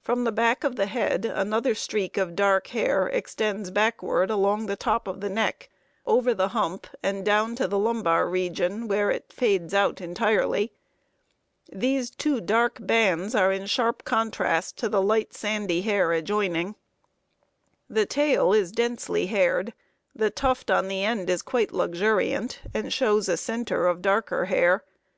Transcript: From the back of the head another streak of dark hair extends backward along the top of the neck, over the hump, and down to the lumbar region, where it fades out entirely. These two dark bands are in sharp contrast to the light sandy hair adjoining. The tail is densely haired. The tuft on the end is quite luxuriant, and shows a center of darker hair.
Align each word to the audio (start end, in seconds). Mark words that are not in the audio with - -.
From 0.00 0.24
the 0.24 0.32
back 0.32 0.64
of 0.64 0.76
the 0.76 0.86
head 0.86 1.26
another 1.26 1.74
streak 1.74 2.16
of 2.16 2.34
dark 2.34 2.68
hair 2.68 3.06
extends 3.08 3.70
backward 3.70 4.30
along 4.30 4.64
the 4.64 4.74
top 4.74 5.06
of 5.06 5.20
the 5.20 5.28
neck, 5.28 5.68
over 6.06 6.32
the 6.32 6.48
hump, 6.56 6.86
and 7.02 7.26
down 7.26 7.54
to 7.56 7.68
the 7.68 7.78
lumbar 7.78 8.26
region, 8.26 8.88
where 8.88 9.10
it 9.10 9.30
fades 9.30 9.74
out 9.74 10.00
entirely. 10.00 10.72
These 11.70 12.08
two 12.10 12.40
dark 12.40 12.78
bands 12.80 13.34
are 13.34 13.52
in 13.52 13.66
sharp 13.66 14.02
contrast 14.04 14.78
to 14.78 14.88
the 14.88 15.02
light 15.02 15.34
sandy 15.34 15.82
hair 15.82 16.10
adjoining. 16.12 16.76
The 17.90 18.06
tail 18.06 18.54
is 18.54 18.72
densely 18.72 19.26
haired. 19.26 19.74
The 20.14 20.30
tuft 20.30 20.70
on 20.70 20.88
the 20.88 21.04
end 21.04 21.28
is 21.28 21.42
quite 21.42 21.74
luxuriant, 21.74 22.62
and 22.72 22.90
shows 22.94 23.28
a 23.28 23.36
center 23.36 23.86
of 23.86 24.00
darker 24.00 24.46
hair. 24.46 24.84